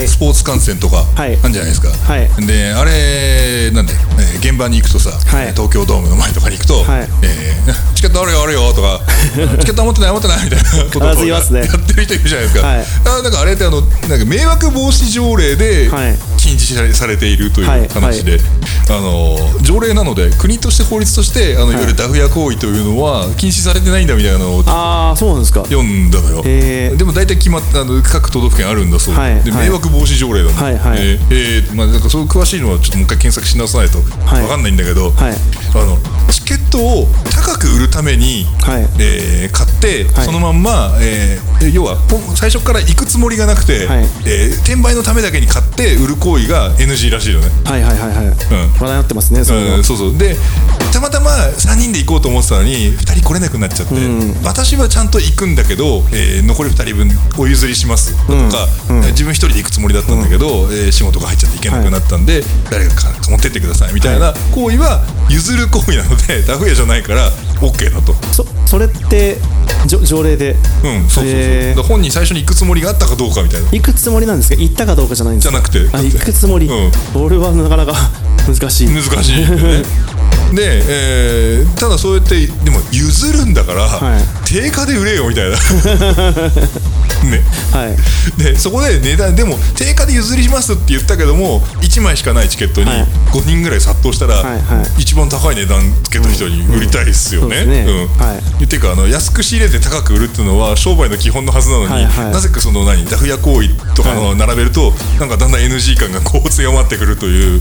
[0.00, 0.08] はい。
[0.08, 1.36] スポーツ観戦とかあはい。
[1.36, 2.28] るんじゃないですか、はい。
[2.46, 5.52] であれなんで、えー現場に行くとさ、はい。
[5.52, 7.08] 東京ドームの前とかに行くと、はい。
[7.22, 9.00] えーチケットあるよあるよとか
[9.60, 10.70] チケット持ってない持ってないみたいな。
[10.70, 11.60] こと必ず言いますね。
[11.66, 12.84] やってる人いるじゃないですか、はい。
[13.04, 16.16] あなんかあれってあのなんか迷惑防止条例ではい
[16.56, 18.38] 禁止されているというはい話で、
[18.88, 21.74] あの条例なので国として法律としてあのい。
[21.74, 25.62] わゆるダフ屋行為というのは禁止されてないんだみたいなのをああそうなんですか。
[25.64, 26.96] 読んだのよ、へー。
[26.96, 30.98] でも大体決まったあの各都道府県あるんだそうで,、で迷惑防止条例だはいはい。
[30.98, 34.42] えーえーまあ、なんかそう詳しいのはちょっともう一回検索し直さないとはい。
[34.42, 35.32] 分かんないんだけど、はい。
[35.32, 35.98] あの
[36.30, 38.82] チケットを高く売るために、はい。
[38.98, 40.24] えー買って、はい。
[40.24, 41.98] そのまんま、えー要は
[42.36, 44.04] 最初から行くつもりがなくて、はい。
[44.26, 47.50] えー転売のためだけに買って売る行為が NG らしいよね。
[47.64, 48.34] はいはいはいはい、話
[48.80, 50.16] 題になってますねそうん、そうそう。
[50.18, 50.36] で
[50.92, 53.94] たまたま3人で行こうと思ってたのに2人来れなくなっちゃって、
[54.44, 58.66] 私はちゃんと行くんだけど、えー残り2人分お譲りしますとか、
[59.12, 68.14] 自分1人で行くつもりだったんだけど、えー仕事が入っちゃって行けなくなったんで、誰か持ってってくださいみたいな行為は譲る行為なのでダフ屋じゃないから OK だと。
[68.32, 69.36] そそれって
[69.86, 70.56] じょ条例で？
[70.84, 71.24] うん、そうそうそう。
[71.26, 71.82] へー。
[71.82, 73.68] 本人最初に行くつもりがあったかどうかみたいな。
[73.70, 74.60] 行くつもりなんですか？
[74.60, 75.60] 行ったかどうかじゃないんですか？
[75.70, 75.96] じゃなくて。
[75.96, 76.92] あ行くつもり、うん。
[77.22, 77.92] 俺はなかなか
[78.46, 78.88] 難しい。
[78.88, 79.82] 難しいよね。
[80.54, 84.22] で、えーただそうやってでも譲るんだから、はい。
[84.48, 85.56] 定価で売れよみたいな
[87.24, 87.42] ね。
[87.72, 88.42] はい。
[88.42, 93.06] でそこで値段でも定価で譲りしますって言ったけども1枚しかないチケットにはい。
[93.32, 95.02] 5人ぐらい殺到したら、はいはい。
[95.02, 97.62] 一番高い値段つけた人に売りたいですよね。
[97.62, 102.04] っていうかあの安く仕入れて高く売るっていうのは商売の基本のはずなのに、はい。
[102.06, 107.60] はいなぜかその何ダフ屋行為とかの並べると、なんかだんだん NG 感がこう強まってくるという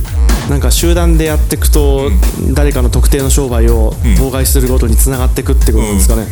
[0.50, 2.10] なんか集団でやっていくと、
[2.54, 6.26] 誰かの特定の商売を妨害することにつながっていくってことですかね、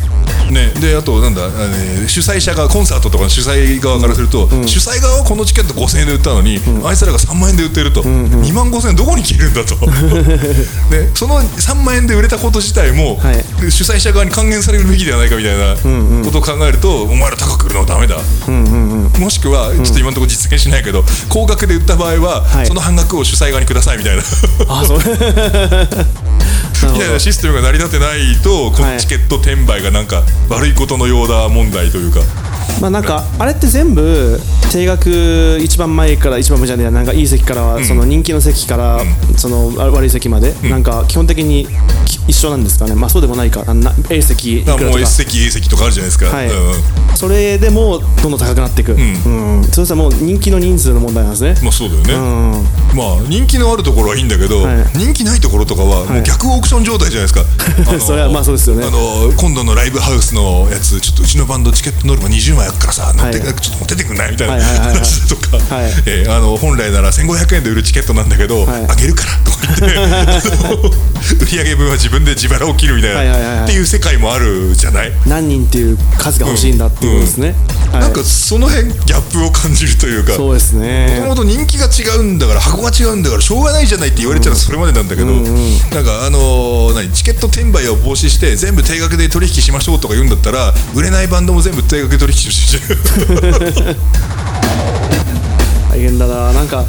[0.50, 9.76] ね、であとなんだ、あの主催者側コンサートとかの主催側からすると、主催側はこのチケット5000円で売ったのに、あいつらが3万円で売ってると、2万5000円どこに消えるんだと。
[10.90, 13.70] で その3万円で売れたこと自体も、はい。
[13.70, 15.76] 主催者側に還元されるべきではないかみたいな
[16.24, 18.16] ことを考えると、お前ら高く売るのはダメだ、
[19.18, 22.66] もしくはちょっと今のところ実現しないけど、高額で売った場合は、はい。
[22.66, 24.07] その半額を主催側にくださいみたいな。
[24.68, 24.98] あそう。
[25.04, 25.04] な
[25.84, 25.86] る
[26.86, 32.26] ほみたいなシステムが成り立ってないとこのチケット転売がなんか悪いことのようだ問題というか、ど
[32.80, 39.00] まあなんかあれって全部定額一番前から一番目じゃねなんかいい席からはその人気の席から
[39.36, 41.66] その悪い席までなんか基本的に
[42.04, 42.94] き一緒なんですかね。
[42.94, 43.64] まあそうでもないか。
[43.66, 44.90] あな A 席いくらとか。
[44.90, 46.50] もう S 席 A 席とかあるじゃないですか、はい。
[47.14, 49.64] それでもうどんどん高くなっていく、うん。
[49.64, 54.84] それさもう人気の人数の問題なんですね、まあそうだよね、うん、まあ人気のあるところはいいんだけど、はい。
[54.94, 58.86] 人気ないところとかはもう逆オークション状態じゃないですか、 それはまあそうですよね。
[58.86, 64.32] あの今度のライブハウスのやつちょっとうちのバンドチケットノルマ20枚あるからさ乗って、はいちょっと持ってってくんない？
[64.32, 65.92] みたいなはい話とか、はい。
[66.06, 68.84] えーあの本来なら1500円で売るチケットなんだけど、はい。
[68.88, 70.98] あげるからとか言って。
[71.44, 73.64] 売上分は自分で自腹を切るみたいな、はいはいはいはい。
[73.64, 75.12] っていう世界もあるじゃない？
[75.26, 77.54] 何人っていう数が欲しいんだっていうことですね、
[77.92, 78.00] はい。
[78.02, 81.18] なんかその辺ギャップを感じるというかそうですね。
[81.20, 85.44] もともと人気が違うんだから箱が違うんだからしょうがないじゃないって言われちゃうとそれまでなんだけど、なん
[86.04, 93.96] かあのー何チケット転売を防止して全部定額で取引しましょうとか言うんだったら売れないバンドも全部定額で取引してる
[95.98, 96.52] 大変だな。
[96.52, 96.84] なんか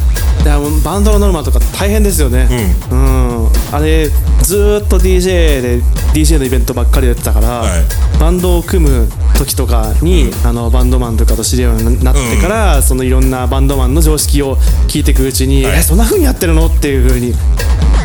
[0.83, 2.47] バンドのノルマとか大変ですよね。
[2.91, 4.07] うん、あれ
[4.43, 5.81] ずーっと DJ で
[6.13, 7.83] DJ のイベントばっかりやってたから、はい。
[8.19, 15.79] バンドを組む時とかに、あのバンドマンとかと知り合うようになってから、そのいろんなバンドマンの常識を聞いていくうちに、はい。
[15.79, 16.67] えそんな風にやってるの？
[16.67, 17.33] っていう風に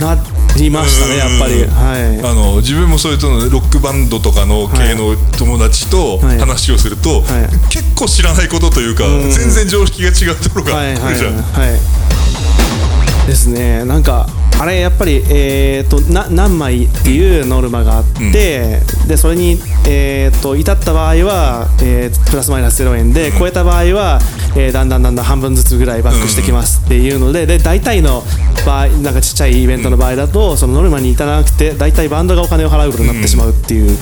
[0.00, 0.16] な
[0.56, 1.64] りましたねやっぱり。
[1.64, 2.20] はい。
[2.20, 6.38] あの自分もそういうとロックバンドとかの系の友達とはい。
[6.38, 7.68] 話をすると、はい。
[7.70, 11.42] 結構知らないことというか、全然常識が違うところがはいはい来るじゃん。
[11.42, 13.26] はい。
[13.26, 13.84] ですね。
[13.84, 14.28] なんか
[14.58, 24.18] あれやっぱり、えー、とな何枚っていうノルマがあって、でそれに、えー、と至った場合は、えープラスマイナス0円で、超えた場合は、
[24.56, 28.22] えーだんだんだんだん半分ずつぐらいバックしてきますっていうのでで大体の
[28.64, 33.96] 場合なんかちっちゃいイベントの場合だと、そのノルマに至らなくて大体バンドがお金を払うことになってしまうっていう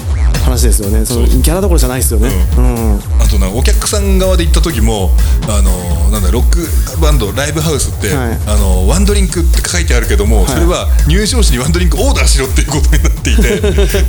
[0.44, 1.04] 話ですよね。
[1.04, 2.30] そのギャラどころじゃないですよね。
[2.56, 3.00] うん。
[3.20, 5.10] あとなお客さん側で行った時も
[5.48, 5.70] あの
[6.10, 8.38] なんだロックバンドライブハウスって、はい。
[8.46, 13.42] あのワンドリンクって書いてあるけども、それは入場時にワンドリンクオーダーしろっていうことになっていて、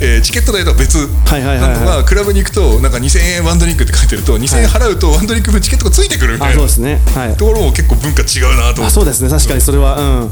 [0.00, 1.08] えーチケット代とは別。
[1.30, 6.56] なのがクラブに行くとなんか2000円ワンドリンクって書いてると2000円払うとワンドリンク分チケットがついてくるみたいな。
[6.56, 7.00] あそうですね。
[7.14, 7.36] はい。
[7.36, 8.82] ところも結構文化違うなと思って。
[8.84, 9.30] あそうですね。
[9.30, 10.30] 確かにそれはうん。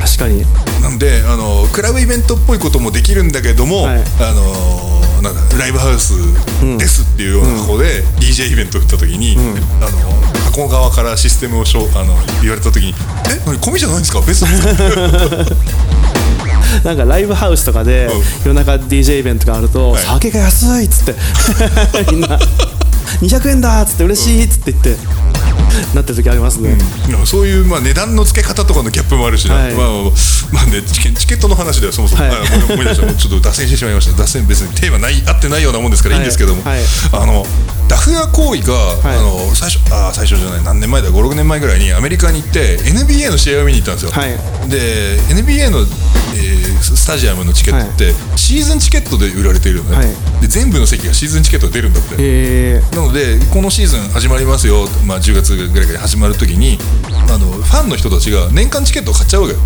[0.00, 0.44] 確かに。
[0.82, 4.02] なんであのクラブイベントっぽいこともできるんだけども、はい。
[4.20, 6.14] あのなんだライブハウス
[6.78, 9.98] ですっていうようなとこで DJ イベントを打った時に、あの
[10.50, 12.94] 箱側からシステムをしょあの言われた時に
[13.28, 13.40] 「え？
[13.44, 13.58] 何？
[13.58, 14.20] 込みじゃないんですか？
[14.22, 14.72] 別ですか?」
[16.84, 18.22] なんかライブハウスとかでうん。
[18.46, 20.02] 夜中 DJ イベントがあると、はい。
[20.02, 21.14] 酒が安いっつって。
[22.12, 22.38] みんな。
[23.20, 24.96] 200円だっつって嬉しいっつって言って、
[25.94, 26.76] なってる時ありますね、
[27.08, 29.74] でもそういう、まあ、値段の付け方とかのギャップもあるしね、はい。
[29.74, 29.86] まあ
[30.52, 32.30] まあね、チケチケットの話ではそもそも、はい。
[32.30, 33.14] あ思い思い出した。
[33.14, 34.16] ちょっと脱線してしまいました。
[34.16, 36.18] 脱線別にテーマない合ってないようなもんですからい。
[36.18, 36.78] いんですけども、はい。
[36.78, 37.44] はいあの
[37.88, 38.74] ダフ屋行為が、
[39.14, 39.18] い。
[39.18, 40.64] あの最初あ最初じゃない。
[40.64, 44.30] 何年前だ？56年前ぐらいにアメリカに行って NBA の試合を見に行ったんですよ、はい。
[44.70, 45.86] で NBA の、えー
[46.82, 50.40] スタジアムのチケットって、シーズンチケットで売られているのね、はい。
[50.40, 56.78] で全部の席がシーズンチケットで出るんだって、えなのでこのシーズン始まりますよ、まあ、10月ぐらいから始まる時に
[57.28, 59.60] あのファンの人たちが年間チケットを買っちゃうわけよ、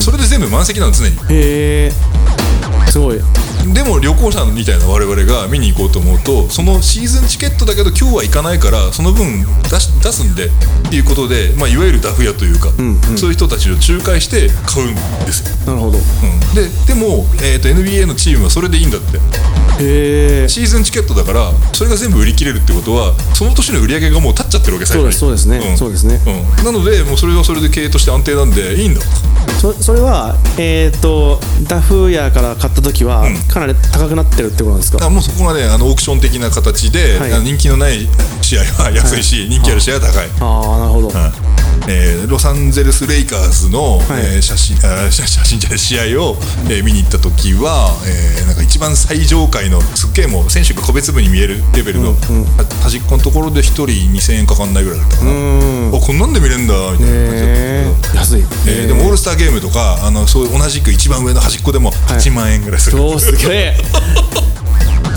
[0.00, 1.16] それで全部満席なの常に。
[1.16, 3.20] ー、えー、すごい
[3.74, 10.50] でも旅行者みたいな我々が見に行こうと思うとそのシーズンチケットだけど今日は行かないからその分出し出すんでっ
[10.90, 12.70] ていうことで、まあ、いわゆるダフ屋というか、
[13.16, 14.94] そういう人たちを仲介して買うん
[15.26, 15.98] ですよ、なるほど。
[15.98, 19.18] うん、ででも、えー、と NBA のチームはそれでいいんだって。
[19.80, 20.48] へえ。
[20.48, 25.12] シーズンチケットだからそれが全部売り切れるってことはその年の売り上げがもう立っちゃってるわけ最初に。
[25.12, 25.74] そうですそうですね。
[25.74, 25.78] ん。
[25.78, 26.20] そうですね。
[26.58, 29.00] うん、なのでもうそれはそれで経営として安定なんでいいんだ
[29.60, 37.30] そそれはえっ、とダフ屋から買った時はかなり高くなってるってことなんですか、あもうそこがねあのオークション的な形で、はい。
[37.42, 38.08] 人気のない
[38.48, 41.32] 試合は安いし、人気ある試合は高い、ああなるほど、はい。
[41.86, 44.36] えーロサンゼルス・レイカーズの、はい。
[44.36, 46.38] えー写真あ写 写真じゃない試合を、
[46.70, 52.16] えー見に行った時は、えーなんか一番最上階のすっげえもう選手が個別部に見えるレベルの、は
[52.82, 55.92] 端っこのところで1人2000円かかんないぐらいだったかな、ん。
[55.94, 63.76] あこんなんで見れんだみたいな感じだった安い、えーでもオールスターゲームとかあのそういう同じく一番上の端っこでも8万円ぐらいする、おおすげえ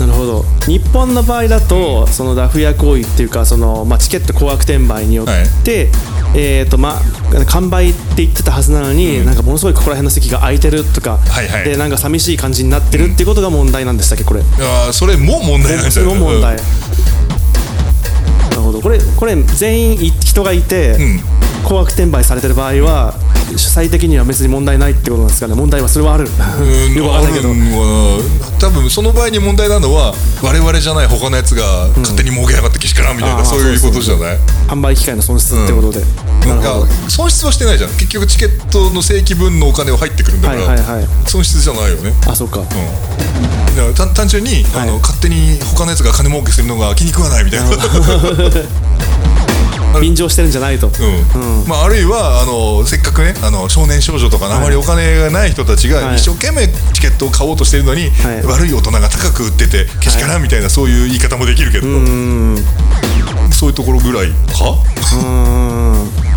[0.06, 0.44] なるほど。
[0.66, 5.26] 日本の場合だと、そのダフ屋行為っていうかその、まあ、チケット高額転売によっ
[5.64, 5.90] て、
[6.34, 11.64] えーとまあ、完売って言ってたはずなのに、なんかものすごいここら辺の席が空いてるとか、はいはい。
[11.64, 16.62] でなんか寂しい感じになってるっていうことが問題なんでしたっけこれ、あーそれも問題なんですそよれも問題、な
[18.56, 18.80] るほど。
[18.80, 21.20] これこれ全員い人がいて、ん
[21.64, 23.14] 高額転売されてる場合は
[23.56, 25.54] 主催的には別に問題ないってことなんですかね。
[25.54, 26.24] 問題はそれはある。
[26.24, 26.28] う
[26.90, 27.48] んよくわかんないけど。
[28.58, 34.38] 多分その場合に問題なのは我々じゃない他のやつが勝手に儲けやがってけしからんみたいな、あーそういうことじゃない？
[34.68, 36.06] 販売機会の損失ってことで、な
[36.54, 36.86] るほど。
[36.86, 37.90] いや損失はしてないじゃん。
[37.90, 41.06] 結局チケットの正規分のお金は入ってくるんだから、はいはいはい。
[41.26, 42.12] 損失じゃないよね。
[42.26, 42.60] あそうか。
[42.60, 42.66] うん。
[42.66, 42.72] だ
[43.82, 45.00] から単単純に、あのはい。
[45.00, 47.66] 勝手に他のやつが金儲けするのが気に食わないみたいな、
[50.00, 51.68] 便乗してるんじゃないと、うん。
[51.68, 56.16] まあ、あるいはあのせっかくねあの少年少女とかのあまりお金がない人たちがはい。
[56.16, 58.42] 一生懸命チケットを買おうとしてるのに、はい。
[58.44, 62.56] 悪い大人が高く売っててけしからんみたいなそういう言い方もできるけど、うん。
[63.52, 64.34] そういうところぐらいか、
[65.14, 66.32] うん。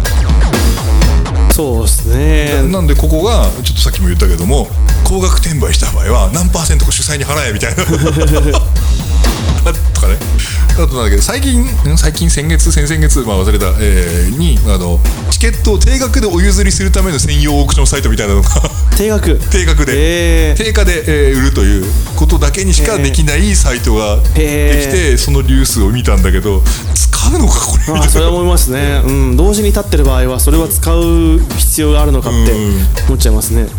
[1.51, 2.67] そうですね。
[2.69, 4.67] なんでここがちょっとさっきも言ったけども
[5.05, 7.83] 高額転売した場合は何パーセントか主催に払えみたいな
[9.93, 10.17] とかね
[10.73, 14.99] あとなんだけど最近ん最近先月先々月、まあ、忘れた、えーにあの
[15.31, 18.49] チケットを定額でお譲りするための専用オークションサイトみたいなのが
[18.97, 19.35] 定額。
[19.49, 20.57] 定額で、えー。
[20.63, 26.61] 定価で、えー売るということだけにしかできないサイトができて、そのニュースを見たんだけど
[26.93, 27.79] 使うのかこれ？
[27.79, 32.87] みたいなあそれは思いますね、 うん、同時に立ってる場合はそれは使う必要があるのかってうん。
[33.07, 33.61] 思っちゃいますね。
[33.63, 33.75] なんで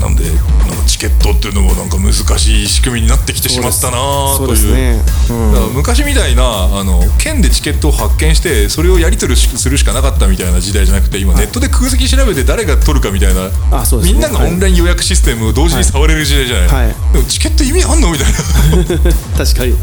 [0.00, 0.22] なんか
[0.86, 3.96] チケットっていうのもなんか難しい仕組みになってきてしまったな
[4.36, 4.74] という。
[4.74, 5.52] ね、うん。
[5.52, 14.18] だから昔みたいなあの県でチケットを発見してそれをやり取りするしかなかったみたいな時代じゃなくて今ネットで空席調べて誰が取るかみたいなあそうですね。
[14.18, 17.12] みんながオンライン予約システムを同時に触れる時代じゃない、はい。
[17.12, 18.38] でもチケット意味あんのみたいな。
[19.36, 19.74] 確かに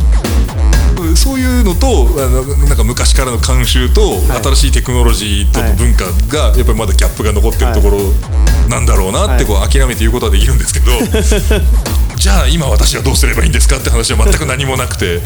[1.15, 4.43] そういうのとあのなんか昔からの慣習と、はい。
[4.43, 7.99] 新しいテクノロジーとの文化がやっぱりまだギャップが残ってるところ
[8.69, 10.91] なんだろうなってこう諦めて言うことはできるんですけど、
[12.27, 15.21] じゃあ今私はどうすればいいんですかって話は全く何もなくて。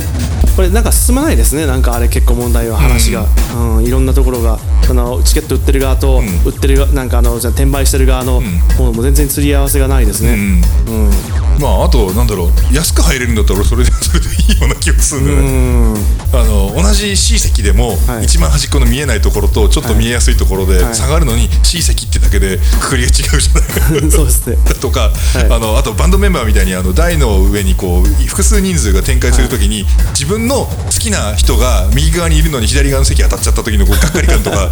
[0.55, 1.65] これなんか進まないですね。
[1.65, 3.83] なんかあれ結構問題は話が、うん。
[3.83, 4.59] いろんなところが。
[4.91, 8.41] そのチケット売ってる側と、売ってる側なんかあのじゃあ転売してる側の
[8.77, 11.61] 方も全然釣り合わせがないですね、うん。
[11.61, 12.75] まああとなんだろう。
[12.75, 16.39] 安く入れるんだったら俺それでそれでいいような気がするんだよね、うん。
[16.39, 18.25] あの同じ C 席でも、はい。
[18.25, 20.95] 一番端っこの見えないところとちょっと見えやすいところではい。
[20.95, 24.57] 下がるのに C 席ってだけでくくりが違うじゃない そうですね。
[24.81, 25.11] とか、
[25.49, 34.69] あのあとバンドメンバーみたいにあの台の上にこう複数人数が展開するときに、自分の好きな人が右側にいるのに左側の席当たっちゃった時のこうがっかり感とか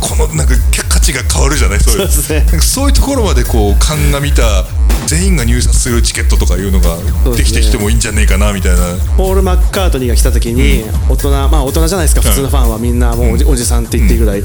[0.00, 0.54] このなんか
[0.88, 2.08] 価値が変わるじゃないそういう。
[2.08, 2.46] そうね。
[2.60, 4.64] そういうところまでこう鑑みた
[5.06, 6.96] 全員が入札するチケットとかいうのが
[7.36, 8.96] できてきてもいいんじゃねえかなみたいな。
[9.16, 12.22] ポール・マッカートニーが来た時に大人まあ大人じゃないですか。
[12.22, 14.42] 普通のファンはみんなもうおじおじさんって言ってぐらい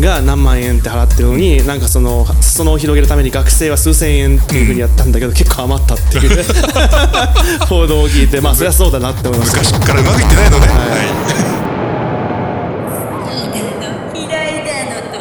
[0.00, 6.44] が何万円って払ってるのになんかその裾野を広げるために学生は数千円っていうふうにやったんだけど結構余ったっていう
[7.68, 10.78] 報道を聞いてまあそりゃそうだなって思いました昔からうまくいってないのね、はい。
[14.18, 14.64] 嫌い。
[14.64, 15.18] だのと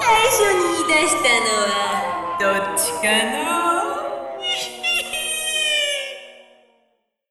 [0.00, 1.72] 最初に言い出したのは
[2.38, 2.44] ど
[2.74, 3.37] っちかの